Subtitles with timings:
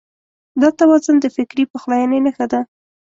[0.61, 2.59] دا توازن د فکري پخلاينې نښه ده.